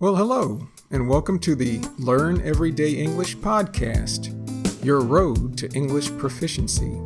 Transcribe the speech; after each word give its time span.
Well, 0.00 0.14
hello, 0.14 0.68
and 0.92 1.08
welcome 1.08 1.40
to 1.40 1.56
the 1.56 1.80
Learn 1.98 2.40
Everyday 2.42 2.92
English 2.92 3.36
podcast, 3.38 4.32
your 4.84 5.00
road 5.00 5.58
to 5.58 5.68
English 5.72 6.16
proficiency. 6.18 7.00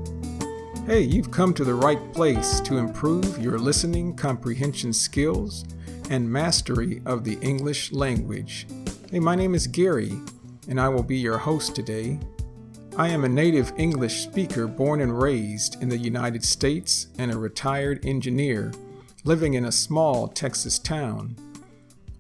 Hey, 0.85 1.01
you've 1.01 1.31
come 1.31 1.55
to 1.55 1.65
the 1.65 1.73
right 1.73 2.13
place 2.13 2.61
to 2.61 2.77
improve 2.77 3.39
your 3.39 3.59
listening 3.59 4.15
comprehension 4.15 4.93
skills 4.93 5.65
and 6.11 6.31
mastery 6.31 7.01
of 7.07 7.25
the 7.25 7.39
English 7.41 7.93
language. 7.93 8.67
Hey, 9.11 9.21
my 9.21 9.37
name 9.37 9.55
is 9.55 9.67
Gary, 9.67 10.13
and 10.69 10.79
I 10.79 10.91
will 10.91 11.03
be 11.03 11.17
your 11.17 11.39
host 11.39 11.75
today. 11.75 12.21
I 12.99 13.09
am 13.09 13.25
a 13.25 13.29
native 13.31 13.73
English 13.79 14.21
speaker 14.21 14.67
born 14.67 15.01
and 15.01 15.19
raised 15.19 15.83
in 15.83 15.89
the 15.89 15.97
United 15.97 16.45
States 16.45 17.07
and 17.17 17.33
a 17.33 17.39
retired 17.39 18.05
engineer 18.05 18.71
living 19.25 19.55
in 19.55 19.65
a 19.65 19.73
small 19.73 20.29
Texas 20.29 20.79
town. 20.79 21.37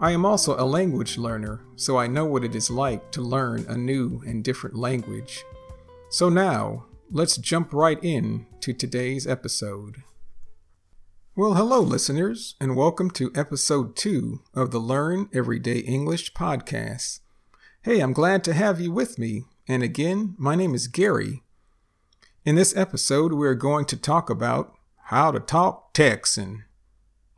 I 0.02 0.10
am 0.10 0.26
also 0.26 0.58
a 0.58 0.66
language 0.66 1.16
learner, 1.16 1.60
so 1.76 1.96
I 1.96 2.08
know 2.08 2.24
what 2.24 2.43
it 2.43 2.56
is 2.56 2.72
like 2.72 3.12
to 3.12 3.22
learn 3.22 3.64
a 3.68 3.76
new 3.76 4.20
and 4.26 4.43
different 4.43 4.74
language. 4.74 5.44
So 6.10 6.29
now, 6.29 6.86
let's 7.12 7.36
jump 7.36 7.72
right 7.72 8.02
in 8.02 8.46
to 8.62 8.72
today's 8.72 9.29
episode. 9.29 10.02
Well, 11.36 11.54
hello, 11.54 11.79
listeners, 11.79 12.57
and 12.60 12.74
welcome 12.74 13.12
to 13.12 13.30
episode 13.36 13.94
two 13.94 14.40
of 14.52 14.72
the 14.72 14.80
Learn 14.80 15.29
Everyday 15.32 15.79
English 15.79 16.34
podcast. 16.34 17.21
Hey, 17.82 18.00
I'm 18.00 18.12
glad 18.12 18.43
to 18.43 18.54
have 18.54 18.80
you 18.80 18.90
with 18.90 19.21
me, 19.21 19.44
and 19.68 19.84
again, 19.84 20.34
my 20.36 20.57
name 20.57 20.74
is 20.74 20.88
Gary. 20.88 21.44
In 22.44 22.57
this 22.57 22.76
episode, 22.76 23.34
we're 23.34 23.54
going 23.54 23.84
to 23.84 23.96
talk 23.96 24.29
about 24.29 24.74
how 25.04 25.30
to 25.30 25.38
talk 25.38 25.94
Texan, 25.94 26.64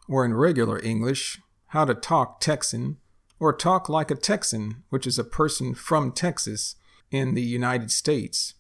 or 0.08 0.24
in 0.24 0.32
regular 0.32 0.80
English, 0.80 1.42
how 1.74 1.84
to 1.84 1.92
talk 1.92 2.40
Texan, 2.40 2.96
or 3.40 3.52
talk 3.52 3.88
like 3.88 4.12
a 4.12 4.14
Texan, 4.14 4.84
which 4.90 5.08
is 5.08 5.18
a 5.18 5.24
person 5.24 5.74
from 5.74 6.12
Texas 6.12 6.76
in 7.10 7.34
the 7.34 7.42
United 7.42 7.90
States. 7.90 8.54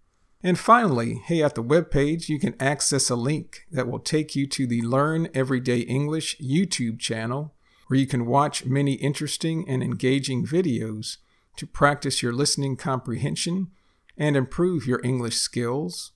And 0.43 0.59
finally, 0.59 1.15
hey, 1.25 1.41
at 1.41 1.55
the 1.55 1.63
webpage, 1.63 2.29
you 2.29 2.39
can 2.39 2.55
access 2.59 3.09
a 3.09 3.15
link 3.15 3.65
that 3.71 3.87
will 3.87 3.99
take 3.99 4.35
you 4.35 4.45
to 4.47 4.67
the 4.67 4.81
Learn 4.81 5.29
Everyday 5.33 5.79
English 5.79 6.37
YouTube 6.39 6.99
channel, 6.99 7.55
where 7.87 7.99
you 7.99 8.05
can 8.05 8.27
watch 8.27 8.65
many 8.65 8.93
interesting 8.93 9.67
and 9.67 9.81
engaging 9.81 10.45
videos 10.45 11.17
to 11.55 11.65
practice 11.65 12.21
your 12.21 12.33
listening 12.33 12.77
comprehension 12.77 13.71
and 14.15 14.35
improve 14.35 14.85
your 14.85 15.01
English 15.03 15.37
skills. 15.37 16.11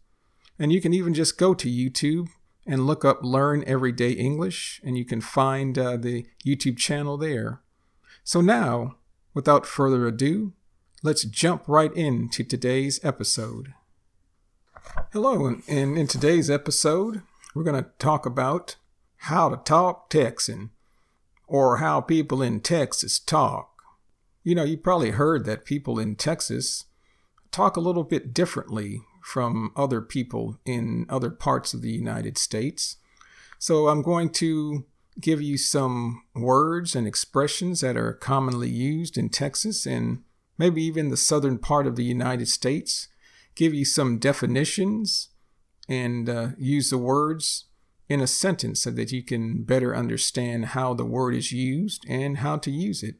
And 0.60 0.72
you 0.72 0.82
can 0.82 0.94
even 0.94 1.16
just 1.16 1.40
go 1.40 1.56
to 1.56 1.68
YouTube 1.68 2.28
and 2.68 2.86
look 2.86 3.04
up 3.04 3.24
Learn 3.24 3.64
Everyday 3.66 4.12
English, 4.12 4.80
and 4.84 4.96
you 4.96 5.04
can 5.04 5.20
find 5.20 5.78
uh, 5.80 5.98
the 5.98 6.28
YouTube 6.46 6.78
channel 6.78 7.18
there. 7.18 7.62
So 8.24 8.40
now, 8.40 8.98
without 9.34 9.66
further 9.66 10.06
ado, 10.06 10.54
let's 11.02 11.24
jump 11.24 11.64
right 11.68 11.92
into 11.94 12.44
today's 12.44 13.00
episode. 13.04 13.74
Hello, 15.14 15.46
and 15.46 15.98
in 15.98 16.08
today's 16.08 16.50
episode, 16.50 17.22
we're 17.54 17.64
going 17.64 17.84
to 17.84 17.90
talk 18.00 18.26
about 18.26 18.78
how 19.18 19.50
to 19.50 19.58
talk 19.58 20.10
Texan, 20.10 20.72
or 21.48 21.78
how 21.78 22.02
people 22.02 22.42
in 22.42 22.62
Texas 22.62 23.20
talk. 23.20 23.84
You 24.44 24.56
know, 24.56 24.64
you 24.64 24.78
probably 24.78 25.12
heard 25.12 25.46
that 25.46 25.66
people 25.66 26.00
in 26.00 26.16
Texas 26.16 26.86
talk 27.52 27.78
a 27.78 27.82
little 27.82 28.04
bit 28.04 28.34
differently 28.34 29.02
from 29.22 29.72
other 29.76 30.02
people 30.02 30.58
in 30.66 31.06
other 31.10 31.30
parts 31.30 31.74
of 31.74 31.82
the 31.82 31.92
United 31.92 32.38
States. 32.38 32.98
So 33.60 33.90
I'm 33.90 34.02
going 34.02 34.30
to 34.32 34.86
give 35.20 35.42
you 35.42 35.58
some 35.58 36.24
words 36.34 36.96
and 36.96 37.06
expressions 37.06 37.82
that 37.82 37.98
are 37.98 38.14
commonly 38.14 38.70
used 38.70 39.18
in 39.18 39.30
Texas 39.30 39.86
and 39.86 40.24
maybe 40.58 40.82
even 40.82 41.10
the 41.10 41.18
southern 41.18 41.60
part 41.60 41.86
of 41.86 41.96
the 41.96 42.04
United 42.04 42.48
States 42.48 43.10
give 43.56 43.74
you 43.74 43.86
some 43.86 44.18
definitions 44.18 45.30
and 45.88 46.30
uh, 46.30 46.50
use 46.58 46.90
the 46.90 46.98
words 46.98 47.66
in 48.08 48.22
a 48.22 48.28
sentence 48.28 48.82
so 48.82 48.92
that 48.92 49.12
you 49.12 49.24
can 49.24 49.64
better 49.64 49.96
understand 49.96 50.68
how 50.68 50.94
the 50.94 51.06
word 51.06 51.34
is 51.34 51.52
used 51.52 52.04
and 52.10 52.38
how 52.38 52.58
to 52.58 52.70
use 52.70 53.04
it. 53.04 53.16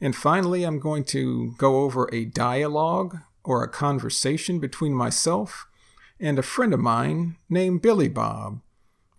And 0.00 0.16
finally, 0.16 0.64
I'm 0.64 0.78
going 0.78 1.04
to 1.04 1.54
go 1.58 1.82
over 1.82 2.08
a 2.12 2.24
dialogue 2.24 3.18
or 3.44 3.62
a 3.62 3.68
conversation 3.68 4.58
between 4.58 4.92
myself 4.92 5.66
and 6.18 6.38
a 6.38 6.42
friend 6.42 6.74
of 6.74 6.80
mine 6.80 7.36
named 7.48 7.82
Billy 7.82 8.08
Bob. 8.08 8.60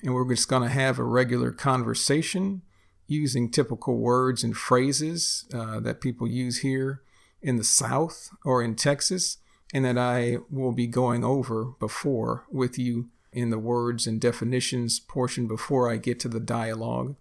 And 0.04 0.14
we're 0.14 0.28
just 0.28 0.50
going 0.50 0.64
to 0.64 0.70
have 0.70 1.00
a 1.00 1.04
regular 1.04 1.52
conversation 1.52 2.64
using 3.08 3.50
typical 3.50 3.98
words 3.98 4.44
and 4.44 4.56
phrases 4.56 5.46
uh, 5.54 5.80
that 5.82 6.02
people 6.02 6.28
use 6.28 6.60
here 6.60 7.02
in 7.42 7.58
the 7.58 7.64
South 7.64 8.30
or 8.44 8.64
in 8.64 8.76
Texas 8.76 9.38
and 9.74 9.86
that 9.86 9.98
I 9.98 10.40
will 10.50 10.74
be 10.74 10.88
going 10.88 11.24
over 11.24 11.76
before 11.80 12.44
with 12.52 12.78
you 12.78 13.08
in 13.32 13.50
the 13.50 13.60
words 13.60 14.06
and 14.08 14.20
definitions 14.20 15.00
portion 15.00 15.48
before 15.48 15.90
I 15.90 15.96
get 15.98 16.20
to 16.22 16.28
the 16.28 16.42
dialogue. 16.42 17.16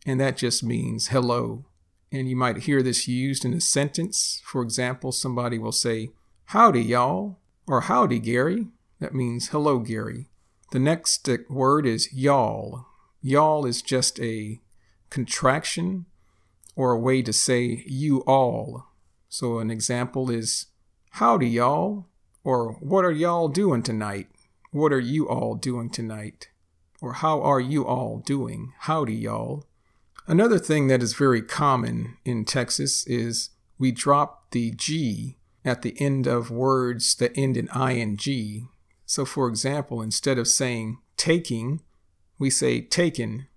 And 0.06 0.20
that 0.20 0.38
just 0.38 0.64
means 0.64 1.10
hello. 1.10 1.66
And 2.12 2.28
you 2.28 2.36
might 2.36 2.64
hear 2.64 2.82
this 2.82 3.08
used 3.08 3.46
in 3.46 3.54
a 3.54 3.62
sentence. 3.62 4.42
For 4.44 4.64
example, 4.64 5.12
somebody 5.12 5.60
will 5.60 5.72
say, 5.72 6.10
Howdy, 6.46 6.82
y'all, 6.82 7.38
or 7.68 7.82
Howdy, 7.82 8.20
Gary. 8.20 8.68
That 9.00 9.14
means 9.14 9.50
hello, 9.50 9.80
Gary. 9.80 10.31
The 10.72 10.80
next 10.80 11.28
word 11.50 11.86
is 11.86 12.14
y'all. 12.14 12.86
Y'all 13.22 13.66
is 13.66 13.82
just 13.82 14.18
a 14.22 14.62
contraction 15.10 16.06
or 16.78 16.94
a 16.94 17.00
way 17.00 17.22
to 17.24 17.34
say 17.34 17.84
you 17.86 18.20
all. 18.22 18.88
So 19.28 19.60
an 19.60 19.70
example 19.70 20.32
is 20.32 20.68
howdy 21.12 21.50
y'all 21.50 22.08
or 22.46 22.78
what 22.80 23.04
are 23.04 23.12
y'all 23.12 23.50
doing 23.50 23.84
tonight? 23.84 24.28
What 24.72 24.94
are 24.94 25.00
you 25.00 25.28
all 25.28 25.56
doing 25.56 25.90
tonight? 25.90 26.48
Or 27.02 27.14
how 27.14 27.42
are 27.42 27.60
you 27.60 27.86
all 27.86 28.20
doing? 28.26 28.72
Howdy 28.80 29.16
y'all. 29.16 29.66
Another 30.26 30.58
thing 30.58 30.88
that 30.88 31.04
is 31.04 31.14
very 31.14 31.42
common 31.42 32.16
in 32.24 32.46
Texas 32.46 33.06
is 33.08 33.50
we 33.78 33.92
drop 33.92 34.52
the 34.52 34.72
G 34.72 35.36
at 35.66 35.82
the 35.82 36.00
end 36.00 36.28
of 36.28 36.50
words 36.50 37.14
that 37.16 37.34
end 37.36 37.58
in 37.58 37.68
ing 37.68 38.16
so, 39.12 39.26
for 39.26 39.50
example, 39.50 40.02
instead 40.02 40.38
of 40.38 40.48
saying 40.48 41.00
taking, 41.18 41.82
we 42.40 42.50
say 42.50 42.80
taken. 42.80 43.48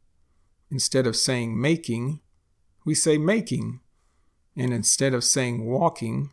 Instead 0.68 1.06
of 1.06 1.14
saying 1.14 1.60
making, 1.60 2.18
we 2.84 2.96
say 2.96 3.18
making. 3.18 3.78
And 4.56 4.74
instead 4.74 5.14
of 5.14 5.22
saying 5.22 5.64
walking, 5.64 6.32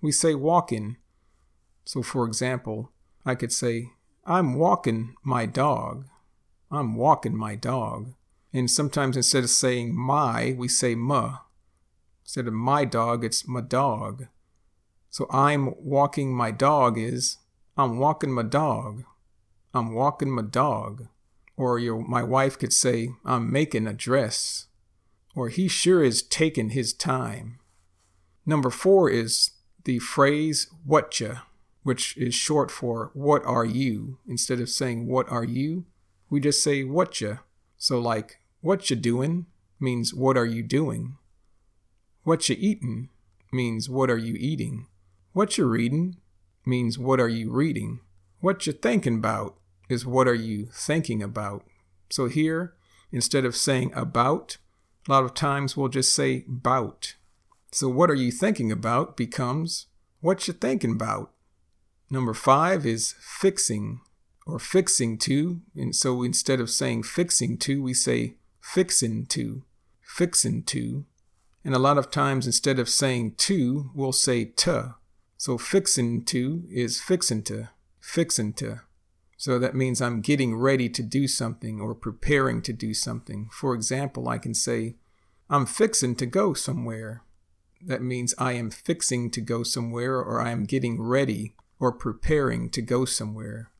we 0.00 0.12
say 0.12 0.36
walking. 0.36 0.98
So, 1.84 2.04
for 2.04 2.24
example, 2.24 2.92
I 3.26 3.34
could 3.34 3.52
say, 3.52 3.94
I'm 4.24 4.54
walking 4.54 5.16
my 5.24 5.44
dog. 5.44 6.04
I'm 6.70 6.94
walking 6.94 7.36
my 7.36 7.56
dog. 7.56 8.12
And 8.52 8.70
sometimes 8.70 9.16
instead 9.16 9.42
of 9.42 9.50
saying 9.50 9.92
my, 9.92 10.54
we 10.56 10.68
say 10.68 10.94
ma. 10.94 11.38
Instead 12.22 12.46
of 12.46 12.52
my 12.52 12.84
dog, 12.84 13.24
it's 13.24 13.44
my 13.44 13.60
dog. 13.60 14.28
So 15.10 15.26
I'm 15.32 15.74
walking 15.84 16.32
my 16.32 16.52
dog 16.52 16.96
is 16.96 17.38
I'm 17.76 17.98
walking 17.98 18.32
my 18.32 18.42
dog. 18.42 19.04
I'm 19.72 19.94
walking 19.94 20.30
my 20.30 20.42
dog. 20.42 21.08
Or 21.56 21.78
your 21.78 22.00
my 22.00 22.22
wife 22.22 22.58
could 22.58 22.72
say, 22.72 23.10
I'm 23.24 23.50
making 23.50 23.86
a 23.86 23.92
dress. 23.92 24.66
Or 25.34 25.48
he 25.48 25.68
sure 25.68 26.04
is 26.04 26.22
taking 26.22 26.70
his 26.70 26.92
time. 26.92 27.58
Number 28.44 28.70
four 28.70 29.08
is 29.08 29.52
the 29.84 29.98
phrase 29.98 30.68
whatcha, 30.84 31.42
which 31.82 32.16
is 32.16 32.34
short 32.34 32.70
for 32.70 33.10
what 33.14 33.44
are 33.44 33.64
you. 33.64 34.18
Instead 34.26 34.60
of 34.60 34.68
saying 34.68 35.06
what 35.06 35.28
are 35.30 35.44
you, 35.44 35.86
we 36.28 36.40
just 36.40 36.62
say 36.62 36.84
whatcha. 36.84 37.40
So 37.78 37.98
like 37.98 38.38
whatcha 38.60 38.96
doing 38.96 39.46
means 39.80 40.12
what 40.12 40.36
are 40.36 40.46
you 40.46 40.62
doing? 40.62 41.16
Whatcha 42.24 42.54
eating 42.58 43.08
means 43.50 43.88
what 43.88 44.10
are 44.10 44.18
you 44.18 44.34
eating? 44.38 44.86
Whatcha 45.32 45.64
reading 45.64 46.16
means 46.64 46.98
what 46.98 47.20
are 47.20 47.28
you 47.28 47.50
reading? 47.50 48.00
What 48.40 48.66
you're 48.66 48.74
thinking 48.74 49.16
about 49.16 49.56
is 49.88 50.06
what 50.06 50.28
are 50.28 50.34
you 50.34 50.68
thinking 50.72 51.22
about? 51.22 51.64
So 52.10 52.28
here, 52.28 52.74
instead 53.10 53.44
of 53.44 53.56
saying 53.56 53.92
about, 53.94 54.58
a 55.08 55.12
lot 55.12 55.24
of 55.24 55.34
times 55.34 55.76
we'll 55.76 55.88
just 55.88 56.14
say 56.14 56.44
bout. 56.46 57.14
So 57.70 57.88
what 57.88 58.10
are 58.10 58.14
you 58.14 58.30
thinking 58.30 58.70
about 58.70 59.16
becomes 59.16 59.86
what 60.22 60.46
you're 60.46 60.54
thinking 60.54 60.92
about. 60.92 61.32
Number 62.08 62.32
five 62.32 62.86
is 62.86 63.14
fixing 63.20 64.00
or 64.46 64.58
fixing 64.58 65.18
to. 65.18 65.60
And 65.74 65.94
so 65.94 66.22
instead 66.22 66.60
of 66.60 66.70
saying 66.70 67.02
fixing 67.02 67.58
to, 67.58 67.82
we 67.82 67.92
say 67.92 68.36
fixin' 68.60 69.26
to, 69.26 69.64
fixin' 70.00 70.62
to. 70.64 71.04
And 71.64 71.74
a 71.74 71.80
lot 71.80 71.98
of 71.98 72.10
times 72.10 72.46
instead 72.46 72.78
of 72.78 72.88
saying 72.88 73.34
to, 73.38 73.90
we'll 73.94 74.12
say 74.12 74.44
to. 74.44 74.94
So 75.42 75.58
fixin' 75.58 76.24
to 76.26 76.62
is 76.70 77.00
fixin' 77.00 77.42
to, 77.46 77.70
fixin' 77.98 78.52
to. 78.52 78.82
So 79.36 79.58
that 79.58 79.74
means 79.74 80.00
I'm 80.00 80.20
getting 80.20 80.54
ready 80.54 80.88
to 80.90 81.02
do 81.02 81.26
something 81.26 81.80
or 81.80 81.96
preparing 81.96 82.62
to 82.62 82.72
do 82.72 82.94
something. 82.94 83.48
For 83.50 83.74
example, 83.74 84.28
I 84.28 84.38
can 84.38 84.54
say, 84.54 84.98
I'm 85.50 85.66
fixin' 85.66 86.14
to 86.14 86.26
go 86.26 86.54
somewhere. 86.54 87.24
That 87.84 88.02
means 88.02 88.36
I 88.38 88.52
am 88.52 88.70
fixing 88.70 89.32
to 89.32 89.40
go 89.40 89.64
somewhere 89.64 90.14
or 90.14 90.40
I 90.40 90.50
am 90.52 90.62
getting 90.62 91.02
ready 91.02 91.56
or 91.80 91.90
preparing 91.90 92.70
to 92.70 92.80
go 92.80 93.04
somewhere. 93.04 93.72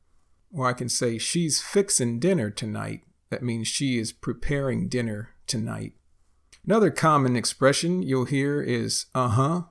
Or 0.51 0.67
I 0.67 0.73
can 0.73 0.89
say, 0.89 1.17
she's 1.17 1.61
fixin' 1.61 2.19
dinner 2.19 2.49
tonight. 2.49 3.03
That 3.29 3.41
means 3.41 3.69
she 3.69 3.97
is 3.97 4.11
preparing 4.11 4.89
dinner 4.89 5.29
tonight. 5.47 5.93
Another 6.65 6.91
common 6.91 7.37
expression 7.37 8.03
you'll 8.03 8.25
hear 8.25 8.61
is 8.61 9.05
uh 9.15 9.29
huh. 9.29 9.61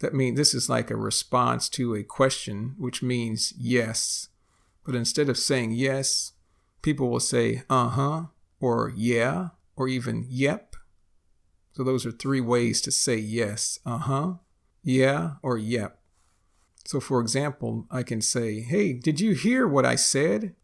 That 0.00 0.14
means 0.14 0.36
this 0.36 0.54
is 0.54 0.68
like 0.68 0.90
a 0.90 0.96
response 0.96 1.68
to 1.70 1.94
a 1.94 2.02
question, 2.02 2.74
which 2.78 3.02
means 3.02 3.52
yes. 3.56 4.28
But 4.84 4.94
instead 4.94 5.28
of 5.28 5.38
saying 5.38 5.72
yes, 5.72 6.32
people 6.82 7.08
will 7.08 7.20
say 7.20 7.62
uh 7.70 7.88
huh, 7.88 8.22
or 8.60 8.92
yeah, 8.94 9.48
or 9.76 9.88
even 9.88 10.26
yep. 10.28 10.76
So 11.72 11.82
those 11.82 12.06
are 12.06 12.12
three 12.12 12.40
ways 12.40 12.80
to 12.82 12.90
say 12.90 13.16
yes 13.16 13.78
uh 13.86 13.98
huh, 13.98 14.34
yeah, 14.82 15.32
or 15.42 15.56
yep. 15.56 16.00
So 16.84 17.00
for 17.00 17.20
example, 17.20 17.86
I 17.90 18.02
can 18.02 18.20
say, 18.20 18.60
hey, 18.60 18.92
did 18.92 19.20
you 19.20 19.32
hear 19.32 19.66
what 19.66 19.86
I 19.86 19.94
said? 19.94 20.54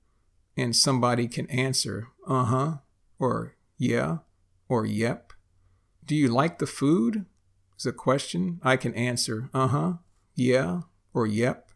and 0.57 0.75
somebody 0.75 1.27
can 1.29 1.49
answer, 1.51 2.09
uh 2.27 2.45
huh, 2.45 2.73
or 3.19 3.57
yeah, 3.79 4.19
or 4.69 4.85
yep. 4.85 5.33
Do 6.05 6.15
you 6.15 6.29
like 6.29 6.59
the 6.59 6.67
food? 6.67 7.25
Is 7.81 7.87
a 7.87 7.93
question. 7.93 8.61
I 8.63 8.77
can 8.77 8.93
answer, 8.93 9.49
uh 9.55 9.69
huh, 9.69 9.93
yeah, 10.35 10.83
or 11.15 11.27
yep. 11.27 11.71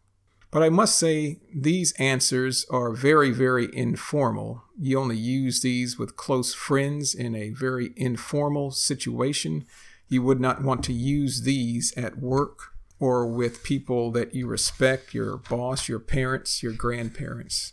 But 0.50 0.62
I 0.62 0.68
must 0.68 0.98
say, 0.98 1.40
these 1.50 1.92
answers 1.92 2.66
are 2.68 2.92
very, 2.92 3.30
very 3.30 3.74
informal. 3.74 4.64
You 4.78 5.00
only 5.00 5.16
use 5.16 5.62
these 5.62 5.98
with 5.98 6.14
close 6.14 6.52
friends 6.52 7.14
in 7.14 7.34
a 7.34 7.52
very 7.52 7.94
informal 7.96 8.70
situation. 8.70 9.64
You 10.06 10.22
would 10.24 10.40
not 10.40 10.62
want 10.62 10.84
to 10.84 10.92
use 10.92 11.44
these 11.44 11.94
at 11.96 12.18
work 12.18 12.74
or 13.00 13.26
with 13.26 13.64
people 13.64 14.10
that 14.10 14.34
you 14.34 14.46
respect, 14.46 15.14
your 15.14 15.38
boss, 15.38 15.88
your 15.88 16.00
parents, 16.00 16.62
your 16.62 16.74
grandparents. 16.74 17.72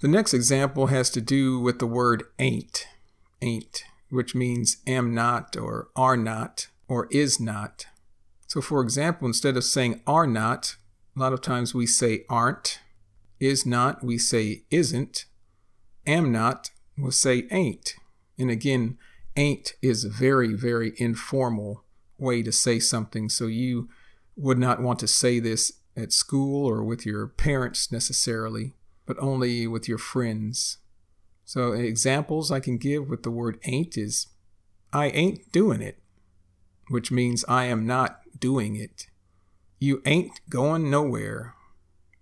The 0.00 0.08
next 0.08 0.34
example 0.34 0.88
has 0.88 1.10
to 1.10 1.20
do 1.20 1.60
with 1.60 1.78
the 1.78 1.86
word 1.86 2.24
ain't, 2.40 2.88
ain't, 3.40 3.84
which 4.10 4.34
means 4.34 4.78
am 4.84 5.14
not 5.14 5.56
or 5.56 5.90
are 5.94 6.16
not 6.16 6.66
or 6.88 7.08
is 7.10 7.40
not. 7.40 7.86
So, 8.46 8.60
for 8.60 8.80
example, 8.80 9.26
instead 9.26 9.56
of 9.56 9.64
saying 9.64 10.02
are 10.06 10.26
not, 10.26 10.76
a 11.16 11.20
lot 11.20 11.32
of 11.32 11.40
times 11.40 11.74
we 11.74 11.86
say 11.86 12.24
aren't, 12.28 12.80
is 13.40 13.66
not, 13.66 14.04
we 14.04 14.18
say 14.18 14.62
isn't, 14.70 15.26
am 16.06 16.30
not, 16.30 16.70
we'll 16.96 17.10
say 17.10 17.46
ain't. 17.50 17.94
And 18.38 18.50
again, 18.50 18.98
ain't 19.36 19.74
is 19.82 20.04
a 20.04 20.10
very, 20.10 20.54
very 20.54 20.92
informal 20.96 21.84
way 22.18 22.42
to 22.42 22.52
say 22.52 22.78
something. 22.78 23.28
So 23.28 23.46
you 23.46 23.88
would 24.36 24.58
not 24.58 24.80
want 24.80 24.98
to 25.00 25.08
say 25.08 25.40
this 25.40 25.72
at 25.96 26.12
school 26.12 26.66
or 26.66 26.84
with 26.84 27.04
your 27.04 27.26
parents 27.26 27.90
necessarily 27.90 28.74
but 29.06 29.16
only 29.20 29.66
with 29.66 29.88
your 29.88 29.98
friends. 29.98 30.78
So, 31.44 31.72
examples 31.72 32.50
I 32.50 32.58
can 32.58 32.76
give 32.76 33.08
with 33.08 33.22
the 33.22 33.30
word 33.30 33.60
ain't 33.64 33.96
is 33.96 34.26
I 34.92 35.06
ain't 35.06 35.52
doing 35.52 35.80
it, 35.80 35.98
which 36.88 37.10
means 37.10 37.44
I 37.48 37.64
am 37.64 37.86
not 37.86 38.20
doing 38.38 38.76
it. 38.76 39.06
You 39.78 40.02
ain't 40.04 40.40
going 40.48 40.90
nowhere, 40.90 41.54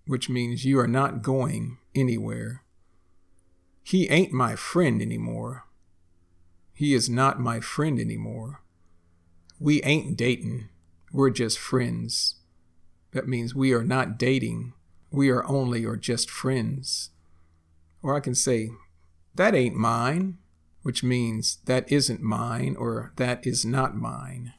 which 0.06 0.28
means 0.28 0.64
you 0.64 0.78
are 0.78 0.88
not 0.88 1.22
going 1.22 1.78
anywhere. 1.94 2.62
He 3.82 4.08
ain't 4.08 4.32
my 4.32 4.56
friend 4.56 5.00
anymore. 5.02 5.66
He 6.72 6.94
is 6.94 7.08
not 7.08 7.38
my 7.38 7.60
friend 7.60 8.00
anymore. 8.00 8.62
We 9.60 9.82
ain't 9.82 10.16
dating. 10.16 10.68
We're 11.12 11.30
just 11.30 11.58
friends. 11.58 12.36
That 13.12 13.28
means 13.28 13.54
we 13.54 13.72
are 13.72 13.84
not 13.84 14.18
dating 14.18 14.72
we 15.14 15.30
are 15.30 15.46
only 15.46 15.84
or 15.84 15.96
just 15.96 16.28
friends. 16.28 17.10
Or 18.02 18.16
I 18.16 18.20
can 18.20 18.34
say, 18.34 18.70
that 19.34 19.54
ain't 19.54 19.76
mine, 19.76 20.38
which 20.82 21.02
means 21.02 21.58
that 21.66 21.90
isn't 21.90 22.20
mine 22.20 22.76
or 22.76 23.12
that 23.16 23.46
is 23.46 23.64
not 23.64 23.96
mine. 23.96 24.52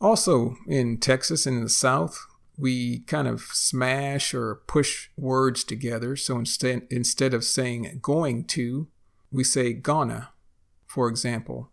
Also, 0.00 0.56
in 0.66 0.98
Texas 0.98 1.44
and 1.46 1.58
in 1.58 1.64
the 1.64 1.68
South, 1.68 2.26
we 2.56 3.00
kind 3.00 3.28
of 3.28 3.40
smash 3.40 4.34
or 4.34 4.62
push 4.66 5.08
words 5.16 5.64
together. 5.64 6.16
So 6.16 6.38
instead, 6.38 6.86
instead 6.90 7.34
of 7.34 7.44
saying 7.44 7.98
going 8.02 8.44
to, 8.44 8.88
we 9.30 9.44
say 9.44 9.72
gonna. 9.72 10.30
For 10.86 11.08
example, 11.08 11.70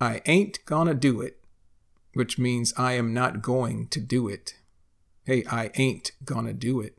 I 0.00 0.22
ain't 0.26 0.64
gonna 0.64 0.94
do 0.94 1.20
it, 1.20 1.38
which 2.14 2.38
means 2.38 2.72
I 2.76 2.92
am 2.92 3.12
not 3.12 3.42
going 3.42 3.88
to 3.88 4.00
do 4.00 4.28
it. 4.28 4.54
Hey, 5.24 5.44
I 5.50 5.70
ain't 5.74 6.12
gonna 6.24 6.52
do 6.52 6.80
it. 6.80 6.96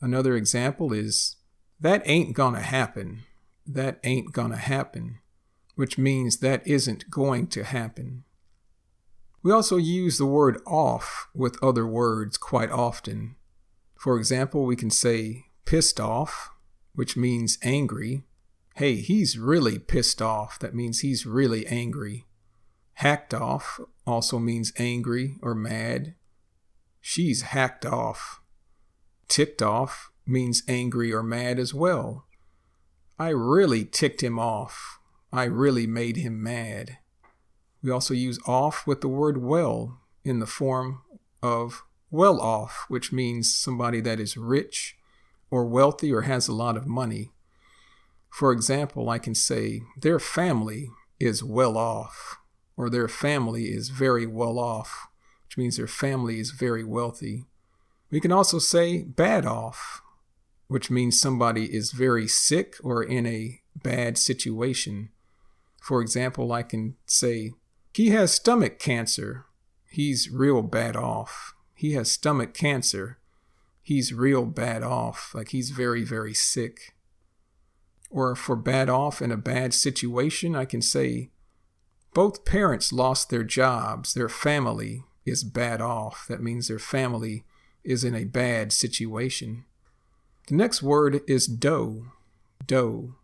Another 0.00 0.34
example 0.34 0.92
is 0.92 1.36
that 1.80 2.02
ain't 2.04 2.34
gonna 2.34 2.62
happen. 2.62 3.22
That 3.66 4.00
ain't 4.02 4.32
gonna 4.32 4.56
happen, 4.56 5.18
which 5.74 5.98
means 5.98 6.38
that 6.38 6.66
isn't 6.66 7.10
going 7.10 7.46
to 7.48 7.64
happen. 7.64 8.24
We 9.44 9.52
also 9.52 9.76
use 9.76 10.16
the 10.16 10.24
word 10.24 10.58
off 10.66 11.28
with 11.34 11.62
other 11.62 11.86
words 11.86 12.38
quite 12.38 12.70
often. 12.70 13.36
For 13.94 14.16
example, 14.16 14.64
we 14.64 14.74
can 14.74 14.88
say 14.90 15.44
pissed 15.66 16.00
off, 16.00 16.48
which 16.94 17.14
means 17.14 17.58
angry. 17.62 18.22
Hey, 18.76 18.94
he's 18.96 19.38
really 19.38 19.78
pissed 19.78 20.22
off. 20.22 20.58
That 20.60 20.74
means 20.74 21.00
he's 21.00 21.26
really 21.26 21.66
angry. 21.66 22.24
Hacked 22.94 23.34
off 23.34 23.80
also 24.06 24.38
means 24.38 24.72
angry 24.78 25.36
or 25.42 25.54
mad. 25.54 26.14
She's 27.02 27.42
hacked 27.42 27.84
off. 27.84 28.40
Ticked 29.28 29.60
off 29.60 30.10
means 30.24 30.62
angry 30.66 31.12
or 31.12 31.22
mad 31.22 31.58
as 31.58 31.74
well. 31.74 32.24
I 33.18 33.28
really 33.28 33.84
ticked 33.84 34.22
him 34.22 34.38
off. 34.38 34.98
I 35.30 35.44
really 35.44 35.86
made 35.86 36.16
him 36.16 36.42
mad. 36.42 36.96
We 37.84 37.90
also 37.90 38.14
use 38.14 38.38
off 38.46 38.86
with 38.86 39.02
the 39.02 39.08
word 39.08 39.42
well 39.42 40.00
in 40.24 40.38
the 40.38 40.46
form 40.46 41.02
of 41.42 41.84
well 42.10 42.40
off, 42.40 42.86
which 42.88 43.12
means 43.12 43.54
somebody 43.54 44.00
that 44.00 44.18
is 44.18 44.38
rich 44.38 44.96
or 45.50 45.66
wealthy 45.66 46.10
or 46.10 46.22
has 46.22 46.48
a 46.48 46.54
lot 46.54 46.78
of 46.78 46.86
money. 46.86 47.30
For 48.30 48.52
example, 48.52 49.10
I 49.10 49.18
can 49.18 49.34
say, 49.34 49.82
their 50.00 50.18
family 50.18 50.88
is 51.20 51.44
well 51.44 51.76
off. 51.76 52.38
or 52.76 52.90
their 52.90 53.08
family 53.08 53.66
is 53.66 53.88
very 53.88 54.26
well 54.26 54.58
off, 54.58 55.06
which 55.46 55.56
means 55.56 55.76
their 55.76 55.86
family 55.86 56.40
is 56.40 56.50
very 56.50 56.84
wealthy. 56.84 57.44
We 58.10 58.20
can 58.20 58.32
also 58.32 58.58
say 58.58 59.02
bad 59.02 59.46
off, 59.46 60.02
which 60.68 60.90
means 60.90 61.20
somebody 61.20 61.74
is 61.74 61.92
very 61.92 62.26
sick 62.26 62.76
or 62.82 63.02
in 63.02 63.26
a 63.26 63.60
bad 63.76 64.18
situation. 64.18 65.10
For 65.80 66.00
example, 66.00 66.52
I 66.52 66.62
can 66.62 66.96
say, 67.06 67.52
he 67.94 68.10
has 68.10 68.32
stomach 68.32 68.78
cancer. 68.78 69.46
He's 69.90 70.30
real 70.30 70.62
bad 70.62 70.96
off. 70.96 71.54
He 71.74 71.92
has 71.92 72.10
stomach 72.10 72.54
cancer. 72.54 73.18
He's 73.82 74.12
real 74.12 74.46
bad 74.46 74.82
off. 74.82 75.32
Like 75.34 75.50
he's 75.50 75.70
very, 75.70 76.04
very 76.04 76.34
sick. 76.34 76.94
Or 78.10 78.34
for 78.34 78.56
bad 78.56 78.88
off 78.88 79.20
in 79.20 79.30
a 79.30 79.36
bad 79.36 79.74
situation, 79.74 80.54
I 80.54 80.64
can 80.64 80.82
say, 80.82 81.30
both 82.12 82.44
parents 82.44 82.92
lost 82.92 83.30
their 83.30 83.44
jobs. 83.44 84.14
Their 84.14 84.28
family 84.28 85.04
is 85.24 85.42
bad 85.42 85.80
off. 85.80 86.26
That 86.28 86.42
means 86.42 86.68
their 86.68 86.78
family 86.78 87.44
is 87.82 88.04
in 88.04 88.14
a 88.14 88.24
bad 88.24 88.72
situation. 88.72 89.64
The 90.46 90.54
next 90.54 90.82
word 90.82 91.22
is 91.26 91.46
dough. 91.46 92.06
Dough 92.66 93.14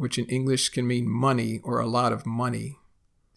which 0.00 0.16
in 0.16 0.24
English 0.26 0.70
can 0.70 0.86
mean 0.86 1.06
money 1.06 1.60
or 1.62 1.78
a 1.78 1.86
lot 1.86 2.10
of 2.10 2.24
money. 2.24 2.78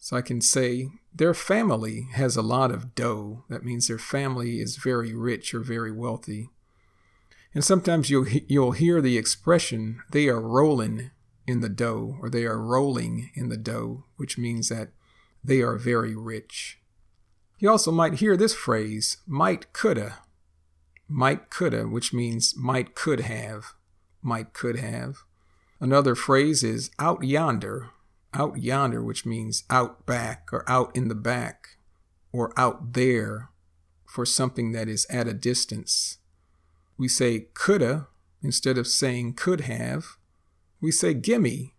So 0.04 0.18
I 0.18 0.20
can 0.20 0.42
say 0.42 0.90
their 1.14 1.32
family 1.32 2.08
has 2.12 2.36
a 2.36 2.42
lot 2.42 2.70
of 2.70 2.94
dough. 2.94 3.44
That 3.48 3.64
means 3.64 3.88
their 3.88 3.96
family 3.96 4.60
is 4.60 4.76
very 4.76 5.14
rich 5.14 5.54
or 5.54 5.60
very 5.60 5.90
wealthy. 5.90 6.50
And 7.54 7.64
sometimes 7.64 8.10
you'll, 8.10 8.28
you'll 8.28 8.72
hear 8.72 9.00
the 9.00 9.16
expression, 9.16 10.02
they 10.10 10.28
are 10.28 10.42
rolling 10.42 11.10
in 11.46 11.60
the 11.60 11.70
dough, 11.70 12.18
or 12.20 12.28
they 12.28 12.44
are 12.44 12.60
rolling 12.60 13.30
in 13.34 13.48
the 13.48 13.56
dough, 13.56 14.04
which 14.16 14.36
means 14.36 14.68
that 14.68 14.90
they 15.42 15.62
are 15.62 15.78
very 15.78 16.14
rich. 16.14 16.80
You 17.58 17.70
also 17.70 17.90
might 17.90 18.16
hear 18.16 18.36
this 18.36 18.54
phrase, 18.54 19.16
might 19.26 19.72
coulda. 19.72 20.18
Might 21.08 21.48
coulda, 21.48 21.84
which 21.88 22.12
means 22.12 22.54
might 22.58 22.94
could 22.94 23.20
have. 23.20 23.72
Might 24.20 24.52
could 24.52 24.76
have. 24.76 25.20
Another 25.80 26.14
phrase 26.14 26.62
is 26.62 26.90
out 26.98 27.24
yonder, 27.24 27.88
out 28.34 28.62
yonder, 28.62 29.02
which 29.02 29.24
means 29.24 29.64
out 29.70 30.04
back 30.06 30.48
or 30.52 30.68
out 30.68 30.94
in 30.94 31.08
the 31.08 31.14
back 31.14 31.78
or 32.32 32.52
out 32.56 32.92
there 32.92 33.50
for 34.06 34.26
something 34.26 34.72
that 34.72 34.88
is 34.88 35.06
at 35.08 35.28
a 35.28 35.34
distance. 35.34 36.18
We 36.96 37.08
say 37.08 37.46
coulda 37.54 38.08
instead 38.42 38.78
of 38.78 38.86
saying 38.86 39.34
could 39.34 39.62
have. 39.62 40.16
We 40.80 40.90
say 40.90 41.14
gimme 41.14 41.74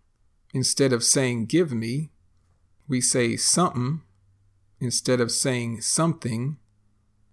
instead 0.53 0.91
of 0.91 1.03
saying 1.03 1.45
give 1.45 1.71
me. 1.71 2.11
We 2.87 3.01
say 3.01 3.35
something 3.37 4.01
instead 4.79 5.21
of 5.21 5.31
saying 5.31 5.81
something. 5.81 6.57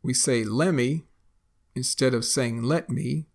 We 0.02 0.14
say 0.14 0.44
lemme 0.44 1.04
instead 1.74 2.14
of 2.14 2.24
saying 2.24 2.62
let 2.62 2.90
me. 2.90 3.26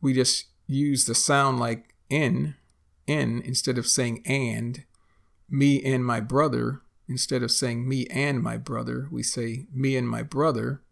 We 0.00 0.12
just 0.14 0.46
use 0.66 1.04
the 1.04 1.14
sound 1.14 1.60
like 1.60 1.94
n 2.10 2.56
in 3.06 3.42
instead 3.42 3.78
of 3.78 3.86
saying 3.86 4.22
and, 4.26 4.84
me 5.54 5.82
and 5.84 6.04
my 6.04 6.20
brother, 6.20 6.82
instead 7.08 7.42
of 7.42 7.50
saying 7.50 7.88
me 7.88 8.06
and 8.06 8.42
my 8.42 8.56
brother, 8.56 9.08
we 9.10 9.22
say 9.22 9.66
me 9.72 9.96
and 9.96 10.08
my 10.08 10.22
brother. 10.22 10.82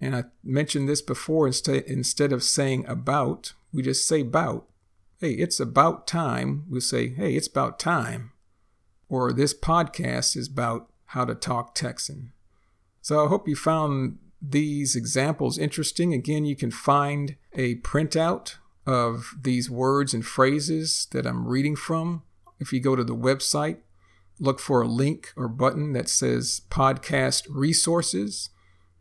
And 0.00 0.14
I 0.14 0.24
mentioned 0.42 0.88
this 0.88 1.00
before, 1.00 1.46
instead, 1.46 2.32
of 2.32 2.42
saying 2.42 2.84
about, 2.86 3.54
we 3.72 3.82
just 3.82 4.06
say 4.06 4.22
bout. 4.22 4.66
Hey, 5.20 5.32
it's 5.32 5.60
about 5.60 6.06
time. 6.06 6.64
We 6.68 6.80
say, 6.80 7.14
hey, 7.14 7.34
it's 7.34 7.46
about 7.46 7.78
time. 7.78 8.32
Or 9.08 9.32
this 9.32 9.54
podcast 9.54 10.36
is 10.36 10.48
about 10.48 10.90
how 11.06 11.24
to 11.24 11.34
talk 11.34 11.74
Texan. 11.74 12.32
So 13.00 13.24
I 13.24 13.28
hope 13.28 13.48
you 13.48 13.56
found 13.56 14.18
these 14.42 14.96
examples 14.96 15.56
interesting. 15.56 16.12
Again, 16.12 16.44
you 16.44 16.56
can 16.56 16.70
find 16.70 17.36
a 17.54 17.76
printout 17.76 18.56
of 18.86 19.36
these 19.40 19.70
words 19.70 20.12
and 20.12 20.26
phrases 20.26 21.06
that 21.12 21.26
I'm 21.26 21.46
reading 21.46 21.76
from. 21.76 22.22
If 22.58 22.72
you 22.72 22.80
go 22.80 22.96
to 22.96 23.04
the 23.04 23.16
website, 23.16 23.78
look 24.38 24.60
for 24.60 24.82
a 24.82 24.88
link 24.88 25.32
or 25.36 25.48
button 25.48 25.92
that 25.92 26.08
says 26.08 26.62
podcast 26.70 27.46
resources 27.48 28.50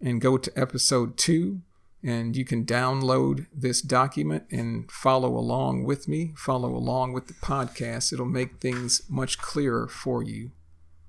and 0.02 0.22
go 0.22 0.38
to 0.38 0.60
episode 0.60 1.18
two. 1.18 1.62
And 2.06 2.36
you 2.36 2.44
can 2.44 2.66
download 2.66 3.48
this 3.54 3.82
document 3.82 4.44
and 4.52 4.92
follow 4.92 5.38
along 5.38 5.86
with 5.86 6.08
me, 6.08 6.34
follow 6.36 6.76
along 6.76 7.14
with 7.14 7.28
the 7.28 7.34
podcast. 7.34 8.12
It'll 8.12 8.26
make 8.26 8.60
things 8.60 9.02
much 9.10 9.38
clearer 9.38 9.88
for 9.88 10.22
you. 10.22 10.52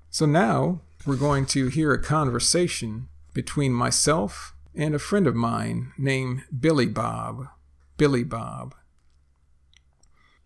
So 0.09 0.25
now 0.25 0.79
we're 1.05 1.17
going 1.17 1.45
to 1.47 1.67
hear 1.67 1.91
a 1.91 2.01
conversation 2.01 3.09
between 3.33 3.73
myself 3.73 4.55
and 4.73 4.95
a 4.95 4.99
friend 4.99 5.27
of 5.27 5.35
mine 5.35 5.91
named 5.97 6.43
Billy 6.57 6.87
Bob. 6.87 7.47
Billy 7.97 8.23
Bob. 8.23 8.73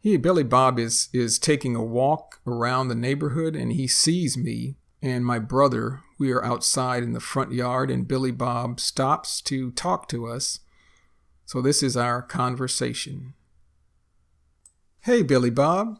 He, 0.01 0.15
Billy 0.15 0.43
Bob, 0.43 0.79
is, 0.79 1.09
is 1.11 1.37
taking 1.37 1.75
a 1.75 1.83
walk 1.83 2.39
around 2.47 2.87
the 2.87 2.95
neighborhood 2.95 3.55
and 3.55 3.73
he 3.73 3.87
sees 3.87 4.37
me 4.37 4.77
and 5.01 5.25
my 5.25 5.39
brother. 5.39 6.01
We 6.17 6.31
are 6.31 6.43
outside 6.43 7.03
in 7.03 7.13
the 7.13 7.19
front 7.19 7.51
yard 7.51 7.91
and 7.91 8.07
Billy 8.07 8.31
Bob 8.31 8.79
stops 8.79 9.41
to 9.41 9.71
talk 9.71 10.07
to 10.09 10.25
us. 10.27 10.59
So 11.45 11.61
this 11.61 11.83
is 11.83 11.97
our 11.97 12.21
conversation. 12.21 13.33
Hey, 15.01 15.21
Billy 15.21 15.49
Bob. 15.49 15.99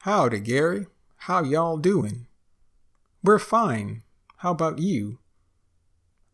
Howdy, 0.00 0.40
Gary. 0.40 0.86
How 1.16 1.42
y'all 1.42 1.78
doing? 1.78 2.26
We're 3.24 3.38
fine. 3.38 4.02
How 4.38 4.50
about 4.50 4.78
you? 4.78 5.18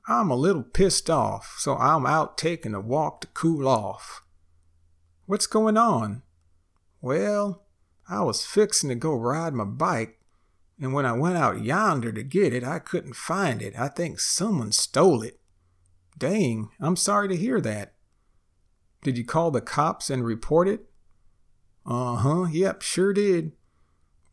I'm 0.06 0.30
a 0.30 0.36
little 0.36 0.62
pissed 0.62 1.10
off, 1.10 1.56
so 1.58 1.76
I'm 1.76 2.06
out 2.06 2.38
taking 2.38 2.74
a 2.74 2.80
walk 2.80 3.20
to 3.20 3.26
cool 3.28 3.68
off. 3.68 4.22
What's 5.26 5.46
going 5.46 5.76
on? 5.76 6.22
Well, 7.00 7.62
I 8.08 8.22
was 8.22 8.44
fixing 8.44 8.88
to 8.88 8.94
go 8.94 9.14
ride 9.14 9.54
my 9.54 9.64
bike, 9.64 10.20
and 10.80 10.92
when 10.92 11.06
I 11.06 11.12
went 11.12 11.36
out 11.36 11.62
yonder 11.62 12.12
to 12.12 12.22
get 12.22 12.52
it, 12.52 12.64
I 12.64 12.78
couldn't 12.78 13.16
find 13.16 13.62
it. 13.62 13.78
I 13.78 13.88
think 13.88 14.20
someone 14.20 14.72
stole 14.72 15.22
it. 15.22 15.40
Dang, 16.16 16.70
I'm 16.80 16.96
sorry 16.96 17.28
to 17.28 17.36
hear 17.36 17.60
that. 17.60 17.94
Did 19.02 19.16
you 19.16 19.24
call 19.24 19.50
the 19.50 19.60
cops 19.60 20.10
and 20.10 20.24
report 20.24 20.68
it? 20.68 20.86
Uh 21.86 22.16
huh, 22.16 22.46
yep, 22.50 22.82
sure 22.82 23.12
did. 23.12 23.52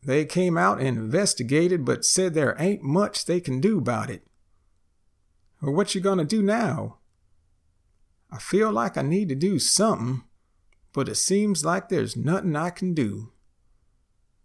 They 0.02 0.24
came 0.24 0.58
out 0.58 0.80
and 0.80 0.98
investigated, 0.98 1.84
but 1.84 2.04
said 2.04 2.34
there 2.34 2.56
ain't 2.58 2.82
much 2.82 3.24
they 3.24 3.40
can 3.40 3.60
do 3.60 3.78
about 3.78 4.10
it. 4.10 4.26
Well, 5.62 5.74
what 5.74 5.94
you 5.94 6.00
gonna 6.00 6.24
do 6.24 6.42
now? 6.42 6.98
I 8.30 8.38
feel 8.38 8.70
like 8.70 8.96
I 8.96 9.02
need 9.02 9.28
to 9.30 9.34
do 9.34 9.58
something, 9.58 10.22
but 10.96 11.10
it 11.10 11.16
seems 11.16 11.62
like 11.62 11.90
there's 11.90 12.16
nothing 12.16 12.56
I 12.56 12.70
can 12.70 12.94
do. 12.94 13.30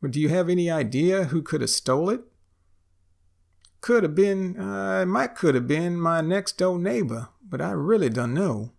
But 0.01 0.11
do 0.11 0.19
you 0.19 0.27
have 0.27 0.49
any 0.49 0.69
idea 0.69 1.23
who 1.23 1.41
could 1.41 1.61
have 1.61 1.69
stole 1.69 2.09
it? 2.09 2.23
Could 3.79 4.03
have 4.03 4.15
been, 4.15 4.59
uh, 4.59 4.99
it 5.03 5.05
might 5.05 5.33
could 5.33 5.55
have 5.55 5.65
been 5.65 5.95
my 5.95 6.19
next 6.19 6.57
door 6.57 6.77
neighbor, 6.77 7.29
but 7.41 7.61
I 7.61 7.71
really 7.71 8.09
don't 8.09 8.33
know. 8.33 8.73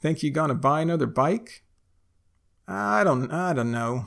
Think 0.00 0.22
you're 0.22 0.32
gonna 0.32 0.54
buy 0.54 0.80
another 0.80 1.04
bike? 1.04 1.62
I 2.66 3.04
don't, 3.04 3.30
I 3.30 3.52
don't 3.52 3.70
know. 3.70 4.06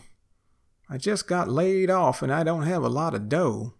I 0.89 0.97
just 0.97 1.27
got 1.27 1.47
laid 1.47 1.91
off 1.91 2.23
and 2.23 2.33
I 2.33 2.41
don't 2.43 2.63
have 2.63 2.83
a 2.83 2.89
lot 2.89 3.13
of 3.13 3.29
dough. 3.29 3.75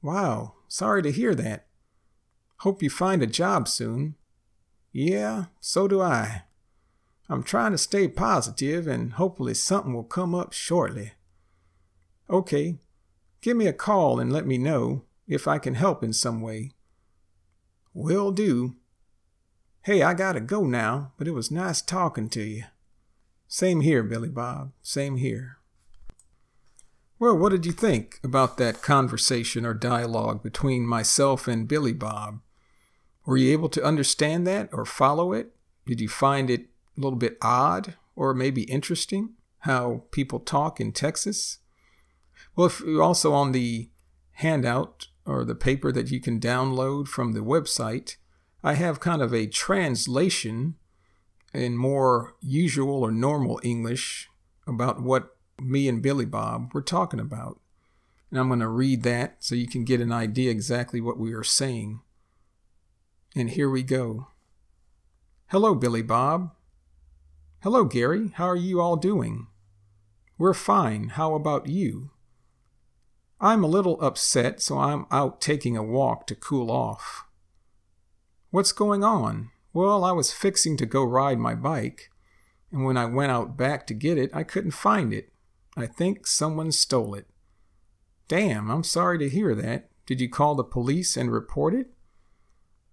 Wow, 0.00 0.54
sorry 0.68 1.02
to 1.02 1.10
hear 1.10 1.34
that. 1.34 1.66
Hope 2.58 2.84
you 2.84 2.88
find 2.88 3.20
a 3.20 3.26
job 3.26 3.66
soon. 3.66 4.14
Yeah, 4.92 5.46
so 5.60 5.88
do 5.88 6.00
I. 6.00 6.44
I'm 7.32 7.42
trying 7.42 7.72
to 7.72 7.78
stay 7.78 8.08
positive 8.08 8.86
and 8.86 9.14
hopefully 9.14 9.54
something 9.54 9.94
will 9.94 10.04
come 10.04 10.34
up 10.34 10.52
shortly. 10.52 11.12
Okay, 12.28 12.76
give 13.40 13.56
me 13.56 13.66
a 13.66 13.72
call 13.72 14.20
and 14.20 14.30
let 14.30 14.46
me 14.46 14.58
know 14.58 15.04
if 15.26 15.48
I 15.48 15.56
can 15.56 15.72
help 15.72 16.04
in 16.04 16.12
some 16.12 16.42
way. 16.42 16.72
Will 17.94 18.32
do. 18.32 18.76
Hey, 19.84 20.02
I 20.02 20.12
gotta 20.12 20.40
go 20.40 20.64
now, 20.64 21.12
but 21.16 21.26
it 21.26 21.30
was 21.30 21.50
nice 21.50 21.80
talking 21.80 22.28
to 22.28 22.42
you. 22.42 22.64
Same 23.48 23.80
here, 23.80 24.02
Billy 24.02 24.28
Bob. 24.28 24.72
Same 24.82 25.16
here. 25.16 25.56
Well, 27.18 27.38
what 27.38 27.48
did 27.48 27.64
you 27.64 27.72
think 27.72 28.20
about 28.22 28.58
that 28.58 28.82
conversation 28.82 29.64
or 29.64 29.72
dialogue 29.72 30.42
between 30.42 30.86
myself 30.86 31.48
and 31.48 31.66
Billy 31.66 31.94
Bob? 31.94 32.40
Were 33.24 33.38
you 33.38 33.52
able 33.52 33.70
to 33.70 33.82
understand 33.82 34.46
that 34.46 34.68
or 34.70 34.84
follow 34.84 35.32
it? 35.32 35.54
Did 35.86 35.98
you 35.98 36.10
find 36.10 36.50
it 36.50 36.66
a 36.96 37.00
little 37.00 37.18
bit 37.18 37.38
odd 37.40 37.94
or 38.16 38.34
maybe 38.34 38.62
interesting 38.64 39.34
how 39.60 40.04
people 40.10 40.40
talk 40.40 40.80
in 40.80 40.92
Texas. 40.92 41.58
Well, 42.56 42.66
if 42.66 42.82
also 43.00 43.32
on 43.32 43.52
the 43.52 43.90
handout 44.32 45.08
or 45.24 45.44
the 45.44 45.54
paper 45.54 45.92
that 45.92 46.10
you 46.10 46.20
can 46.20 46.40
download 46.40 47.06
from 47.08 47.32
the 47.32 47.40
website, 47.40 48.16
I 48.64 48.74
have 48.74 49.00
kind 49.00 49.22
of 49.22 49.32
a 49.32 49.46
translation 49.46 50.76
in 51.54 51.76
more 51.76 52.34
usual 52.40 53.02
or 53.04 53.12
normal 53.12 53.60
English 53.62 54.28
about 54.66 55.02
what 55.02 55.36
me 55.60 55.88
and 55.88 56.02
Billy 56.02 56.24
Bob 56.24 56.72
were 56.72 56.82
talking 56.82 57.20
about. 57.20 57.60
And 58.30 58.40
I'm 58.40 58.48
going 58.48 58.60
to 58.60 58.68
read 58.68 59.02
that 59.02 59.36
so 59.40 59.54
you 59.54 59.68
can 59.68 59.84
get 59.84 60.00
an 60.00 60.12
idea 60.12 60.50
exactly 60.50 61.00
what 61.00 61.18
we 61.18 61.32
are 61.34 61.44
saying. 61.44 62.00
And 63.36 63.50
here 63.50 63.68
we 63.68 63.82
go. 63.82 64.28
Hello, 65.48 65.74
Billy 65.74 66.02
Bob. 66.02 66.52
Hello, 67.62 67.84
Gary. 67.84 68.32
How 68.34 68.46
are 68.46 68.56
you 68.56 68.80
all 68.80 68.96
doing? 68.96 69.46
We're 70.36 70.52
fine. 70.52 71.10
How 71.10 71.36
about 71.36 71.68
you? 71.68 72.10
I'm 73.40 73.62
a 73.62 73.68
little 73.68 74.02
upset, 74.02 74.60
so 74.60 74.78
I'm 74.78 75.06
out 75.12 75.40
taking 75.40 75.76
a 75.76 75.82
walk 75.84 76.26
to 76.26 76.34
cool 76.34 76.72
off. 76.72 77.24
What's 78.50 78.72
going 78.72 79.04
on? 79.04 79.50
Well, 79.72 80.02
I 80.02 80.10
was 80.10 80.32
fixing 80.32 80.76
to 80.78 80.86
go 80.86 81.04
ride 81.04 81.38
my 81.38 81.54
bike, 81.54 82.10
and 82.72 82.84
when 82.84 82.96
I 82.96 83.04
went 83.04 83.30
out 83.30 83.56
back 83.56 83.86
to 83.86 83.94
get 83.94 84.18
it, 84.18 84.32
I 84.34 84.42
couldn't 84.42 84.72
find 84.72 85.12
it. 85.12 85.32
I 85.76 85.86
think 85.86 86.26
someone 86.26 86.72
stole 86.72 87.14
it. 87.14 87.28
Damn, 88.26 88.72
I'm 88.72 88.82
sorry 88.82 89.18
to 89.18 89.28
hear 89.28 89.54
that. 89.54 89.88
Did 90.04 90.20
you 90.20 90.28
call 90.28 90.56
the 90.56 90.64
police 90.64 91.16
and 91.16 91.30
report 91.30 91.74
it? 91.74 91.92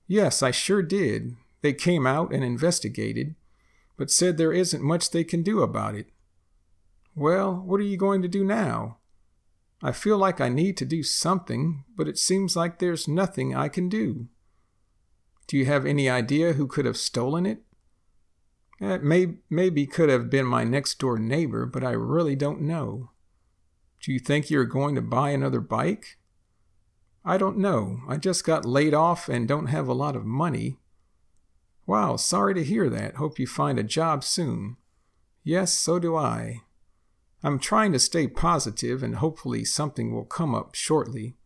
Yes, 0.05 0.43
I 0.43 0.51
sure 0.51 0.83
did. 0.83 1.37
They 1.61 1.73
came 1.73 2.05
out 2.05 2.31
and 2.31 2.43
investigated, 2.43 3.33
but 3.99 4.09
said 4.09 4.37
there 4.37 4.53
isn't 4.53 4.81
much 4.81 5.11
they 5.11 5.25
can 5.25 5.43
do 5.43 5.61
about 5.61 5.93
it. 5.93 6.07
Well, 7.15 7.53
what 7.53 7.81
are 7.81 7.83
you 7.83 7.97
going 7.97 8.21
to 8.21 8.29
do 8.29 8.45
now? 8.45 8.99
I 9.83 9.91
feel 9.91 10.17
like 10.17 10.39
I 10.39 10.47
need 10.47 10.77
to 10.77 10.85
do 10.85 11.03
something, 11.03 11.83
but 11.97 12.07
it 12.07 12.17
seems 12.17 12.55
like 12.55 12.79
there's 12.79 13.09
nothing 13.09 13.53
I 13.53 13.67
can 13.67 13.89
do. 13.89 14.29
Do 15.47 15.57
you 15.57 15.65
have 15.65 15.85
any 15.85 16.09
idea 16.09 16.53
who 16.53 16.65
could 16.65 16.85
have 16.85 16.95
stolen 16.95 17.45
it? 17.45 17.63
It 18.79 19.03
may, 19.03 19.35
maybe 19.49 19.85
could 19.85 20.07
have 20.07 20.29
been 20.29 20.45
my 20.45 20.63
next 20.63 20.97
door 20.99 21.19
neighbor, 21.19 21.65
but 21.65 21.83
I 21.83 21.91
really 21.91 22.37
don't 22.37 22.61
know. 22.61 23.11
Do 24.01 24.13
you 24.13 24.19
think 24.19 24.49
you're 24.49 24.63
going 24.63 24.95
to 24.95 25.01
buy 25.01 25.31
another 25.31 25.59
bike? 25.59 26.17
I 27.25 27.37
don't 27.37 27.57
know. 27.57 27.99
I 28.07 28.15
just 28.15 28.45
got 28.45 28.63
laid 28.63 28.93
off 28.93 29.27
and 29.27 29.45
don't 29.45 29.67
have 29.67 29.89
a 29.89 29.93
lot 29.93 30.15
of 30.15 30.23
money. 30.23 30.78
Wow, 31.89 32.17
sorry 32.17 32.53
to 32.53 32.63
hear 32.63 32.87
that. 32.87 33.15
Hope 33.15 33.39
you 33.39 33.47
find 33.47 33.79
a 33.79 33.83
job 33.83 34.23
soon. 34.23 34.77
Yes, 35.43 35.73
so 35.73 35.97
do 35.97 36.15
I. 36.15 36.61
I'm 37.41 37.57
trying 37.57 37.93
to 37.93 37.99
stay 37.99 38.27
positive 38.27 39.01
and 39.01 39.15
hopefully 39.15 39.65
something 39.65 40.13
will 40.13 40.25
come 40.25 40.53
up 40.53 40.75
shortly. 40.75 41.37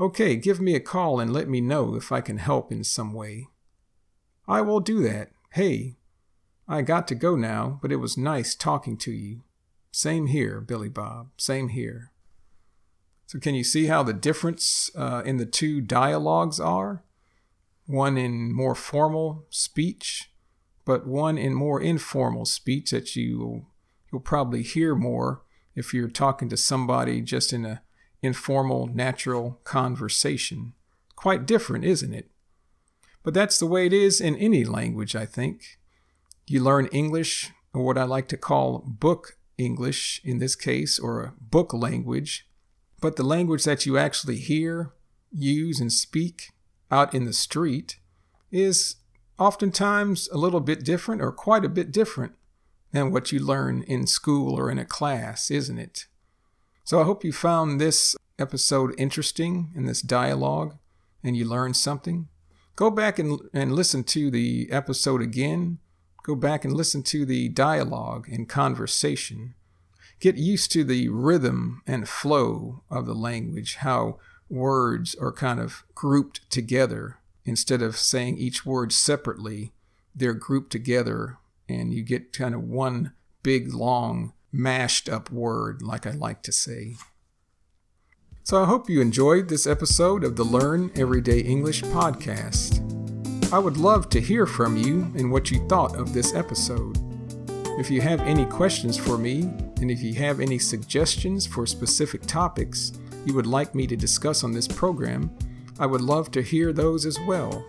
Okay, 0.00 0.34
give 0.34 0.60
me 0.60 0.74
a 0.74 0.80
call 0.80 1.20
and 1.20 1.32
let 1.32 1.48
me 1.48 1.60
know 1.60 1.94
if 1.94 2.10
I 2.10 2.20
can 2.20 2.38
help 2.38 2.72
in 2.72 2.82
some 2.82 3.12
way. 3.12 3.46
I 4.48 4.60
will 4.60 4.80
do 4.80 5.04
that. 5.04 5.30
Hey, 5.52 5.98
I 6.66 6.82
got 6.82 7.06
to 7.06 7.14
go 7.14 7.36
now, 7.36 7.78
but 7.80 7.92
it 7.92 8.00
was 8.00 8.18
nice 8.18 8.56
talking 8.56 8.96
to 8.96 9.12
you. 9.12 9.42
Same 9.92 10.26
here, 10.26 10.60
Billy 10.60 10.88
Bob. 10.88 11.28
Same 11.36 11.68
here. 11.68 12.10
So, 13.26 13.38
can 13.38 13.54
you 13.54 13.62
see 13.62 13.86
how 13.86 14.02
the 14.02 14.12
difference 14.12 14.90
uh, 14.96 15.22
in 15.24 15.36
the 15.36 15.46
two 15.46 15.80
dialogues 15.80 16.58
are? 16.58 17.04
One 17.88 18.18
in 18.18 18.52
more 18.52 18.74
formal 18.74 19.46
speech, 19.48 20.30
but 20.84 21.06
one 21.06 21.38
in 21.38 21.54
more 21.54 21.80
informal 21.80 22.44
speech 22.44 22.90
that 22.90 23.16
you 23.16 23.64
you'll 24.12 24.20
probably 24.20 24.62
hear 24.62 24.94
more 24.94 25.40
if 25.74 25.94
you're 25.94 26.10
talking 26.10 26.50
to 26.50 26.56
somebody 26.58 27.22
just 27.22 27.50
in 27.50 27.64
a 27.64 27.80
informal, 28.20 28.88
natural 28.88 29.58
conversation. 29.64 30.74
Quite 31.16 31.46
different, 31.46 31.86
isn't 31.86 32.12
it? 32.12 32.30
But 33.22 33.32
that's 33.32 33.58
the 33.58 33.64
way 33.64 33.86
it 33.86 33.94
is 33.94 34.20
in 34.20 34.36
any 34.36 34.66
language, 34.66 35.16
I 35.16 35.24
think. 35.24 35.78
You 36.46 36.62
learn 36.62 36.88
English, 36.88 37.52
or 37.72 37.82
what 37.82 37.96
I 37.96 38.04
like 38.04 38.28
to 38.28 38.36
call 38.36 38.84
book 38.86 39.38
English 39.56 40.20
in 40.24 40.40
this 40.40 40.56
case, 40.56 40.98
or 40.98 41.22
a 41.22 41.32
book 41.40 41.72
language, 41.72 42.46
but 43.00 43.16
the 43.16 43.22
language 43.22 43.64
that 43.64 43.86
you 43.86 43.96
actually 43.96 44.36
hear, 44.36 44.92
use, 45.32 45.80
and 45.80 45.90
speak 45.90 46.50
out 46.90 47.14
in 47.14 47.24
the 47.24 47.32
street 47.32 47.98
is 48.50 48.96
oftentimes 49.38 50.28
a 50.32 50.38
little 50.38 50.60
bit 50.60 50.84
different 50.84 51.22
or 51.22 51.32
quite 51.32 51.64
a 51.64 51.68
bit 51.68 51.92
different 51.92 52.32
than 52.92 53.12
what 53.12 53.30
you 53.32 53.38
learn 53.38 53.82
in 53.82 54.06
school 54.06 54.58
or 54.58 54.70
in 54.70 54.78
a 54.78 54.84
class, 54.84 55.50
isn't 55.50 55.78
it? 55.78 56.06
So 56.84 57.00
I 57.00 57.04
hope 57.04 57.24
you 57.24 57.32
found 57.32 57.80
this 57.80 58.16
episode 58.38 58.94
interesting 58.96 59.72
in 59.76 59.84
this 59.84 60.00
dialogue 60.00 60.76
and 61.22 61.36
you 61.36 61.44
learned 61.44 61.76
something. 61.76 62.28
Go 62.76 62.90
back 62.90 63.18
and, 63.18 63.40
and 63.52 63.72
listen 63.72 64.04
to 64.04 64.30
the 64.30 64.68
episode 64.70 65.20
again. 65.20 65.78
Go 66.22 66.34
back 66.34 66.64
and 66.64 66.72
listen 66.72 67.02
to 67.04 67.26
the 67.26 67.48
dialogue 67.48 68.28
and 68.28 68.48
conversation. 68.48 69.54
Get 70.20 70.36
used 70.36 70.72
to 70.72 70.84
the 70.84 71.08
rhythm 71.08 71.82
and 71.86 72.08
flow 72.08 72.82
of 72.90 73.06
the 73.06 73.14
language, 73.14 73.76
how 73.76 74.18
words 74.50 75.14
are 75.16 75.32
kind 75.32 75.60
of 75.60 75.84
grouped 75.94 76.48
together. 76.50 77.18
Instead 77.44 77.82
of 77.82 77.96
saying 77.96 78.36
each 78.38 78.66
word 78.66 78.92
separately, 78.92 79.72
they're 80.14 80.34
grouped 80.34 80.70
together 80.70 81.38
and 81.68 81.92
you 81.92 82.02
get 82.02 82.32
kind 82.32 82.54
of 82.54 82.62
one 82.62 83.12
big, 83.42 83.72
long, 83.72 84.32
mashed 84.52 85.08
up 85.08 85.30
word, 85.30 85.82
like 85.82 86.06
I 86.06 86.10
like 86.10 86.42
to 86.42 86.52
say. 86.52 86.96
So 88.42 88.62
I 88.62 88.66
hope 88.66 88.88
you 88.88 89.00
enjoyed 89.00 89.48
this 89.48 89.66
episode 89.66 90.24
of 90.24 90.36
the 90.36 90.44
Learn 90.44 90.90
Everyday 90.96 91.40
English 91.40 91.82
podcast. 91.82 92.82
I 93.52 93.58
would 93.58 93.76
love 93.76 94.08
to 94.10 94.20
hear 94.20 94.46
from 94.46 94.76
you 94.76 95.02
and 95.16 95.30
what 95.30 95.50
you 95.50 95.66
thought 95.68 95.96
of 95.96 96.12
this 96.12 96.34
episode. 96.34 96.98
If 97.78 97.90
you 97.90 98.00
have 98.00 98.20
any 98.22 98.44
questions 98.46 98.96
for 98.96 99.18
me, 99.18 99.42
and 99.80 99.90
if 99.90 100.02
you 100.02 100.14
have 100.14 100.40
any 100.40 100.58
suggestions 100.58 101.46
for 101.46 101.66
specific 101.66 102.22
topics 102.22 102.92
you 103.28 103.34
would 103.34 103.46
like 103.46 103.74
me 103.74 103.86
to 103.86 103.96
discuss 103.96 104.42
on 104.42 104.52
this 104.52 104.66
program, 104.66 105.30
I 105.78 105.84
would 105.84 106.00
love 106.00 106.30
to 106.30 106.42
hear 106.42 106.72
those 106.72 107.04
as 107.04 107.20
well. 107.20 107.62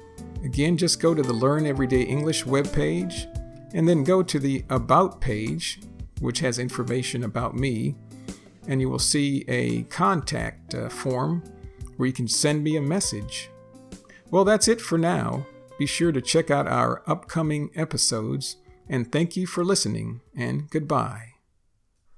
Again, 0.44 0.78
just 0.78 1.02
go 1.02 1.14
to 1.14 1.22
the 1.22 1.34
Learn 1.34 1.66
Everyday 1.66 2.04
English 2.04 2.46
webpage 2.46 3.28
and 3.74 3.88
then 3.88 4.06
go 4.06 4.24
to 4.24 4.40
the 4.40 4.64
About 4.70 5.20
page, 5.20 5.82
which 6.22 6.40
has 6.40 6.60
information 6.60 7.26
about 7.26 7.56
me, 7.56 7.96
and 8.68 8.80
you 8.80 8.90
will 8.90 9.00
see 9.00 9.44
a 9.50 9.84
contact 9.84 10.74
uh, 10.74 10.88
form 10.88 11.44
where 11.98 12.08
you 12.08 12.14
can 12.14 12.28
send 12.28 12.64
me 12.64 12.78
a 12.78 12.82
message. 12.82 13.50
Well, 14.32 14.46
that's 14.46 14.70
it 14.70 14.80
for 14.80 14.98
now. 14.98 15.46
Be 15.78 15.86
sure 15.86 16.14
to 16.14 16.22
check 16.22 16.50
out 16.50 16.68
our 16.68 17.04
upcoming 17.06 17.70
episodes, 17.76 18.56
and 18.88 19.12
thank 19.12 19.36
you 19.36 19.46
for 19.46 19.66
listening, 19.66 20.22
and 20.36 20.70
goodbye. 20.70 21.29